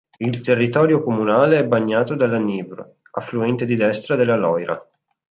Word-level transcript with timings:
Il 0.17 0.39
territorio 0.41 1.03
comunale 1.03 1.59
è 1.59 1.63
bagnato 1.67 2.15
dalla 2.15 2.39
Nièvre, 2.39 3.01
affluente 3.11 3.65
di 3.67 3.75
destra 3.75 4.15
della 4.15 4.35
Loira. 4.35 4.83